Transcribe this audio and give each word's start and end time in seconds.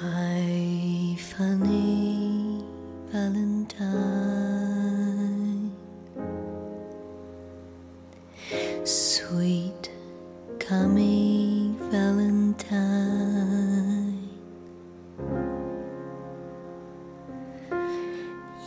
My 0.00 1.16
funny 1.18 2.62
Valentine, 3.10 3.82
sweet 8.84 9.90
coming 10.60 11.76
Valentine, 11.90 13.08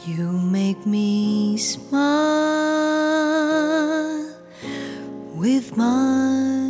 you 0.06 0.32
make 0.34 0.86
me 0.86 1.56
smile 1.56 1.96
with 5.36 5.78
my 5.78 6.61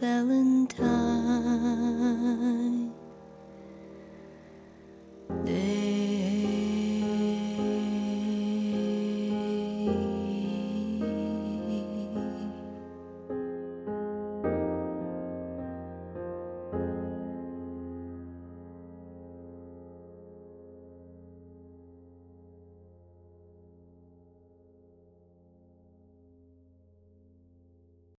Valentine. 0.00 0.87